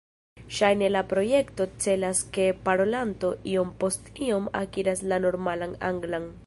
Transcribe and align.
Ŝajne 0.59 0.87
la 0.93 1.03
projekto 1.11 1.67
celas 1.85 2.23
ke 2.39 2.47
parolanto 2.69 3.33
iom-post-iom 3.53 4.53
akiras 4.65 5.07
la 5.13 5.23
normalan 5.29 5.83
anglan. 5.93 6.31